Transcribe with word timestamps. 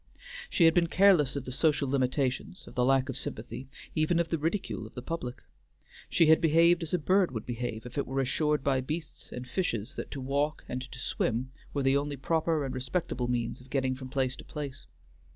She 0.49 0.63
had 0.65 0.73
been 0.73 0.87
careless 0.87 1.35
of 1.35 1.45
the 1.45 1.51
social 1.51 1.87
limitations, 1.87 2.65
of 2.65 2.73
the 2.73 2.83
lack 2.83 3.07
of 3.07 3.15
sympathy, 3.15 3.67
even 3.93 4.17
of 4.17 4.29
the 4.29 4.39
ridicule 4.39 4.87
of 4.87 4.95
the 4.95 5.03
public. 5.03 5.43
She 6.09 6.25
had 6.25 6.41
behaved 6.41 6.81
as 6.81 6.91
a 6.91 6.97
bird 6.97 7.29
would 7.29 7.45
behave 7.45 7.85
if 7.85 7.99
it 7.99 8.07
were 8.07 8.19
assured 8.19 8.63
by 8.63 8.81
beasts 8.81 9.31
and 9.31 9.47
fishes 9.47 9.93
that 9.97 10.09
to 10.09 10.19
walk 10.19 10.65
and 10.67 10.81
to 10.91 10.97
swim 10.97 11.51
were 11.71 11.83
the 11.83 11.97
only 11.97 12.17
proper 12.17 12.65
and 12.65 12.73
respectable 12.73 13.27
means 13.27 13.61
of 13.61 13.69
getting 13.69 13.93
from 13.93 14.09
place 14.09 14.35
to 14.37 14.43
place. 14.43 14.87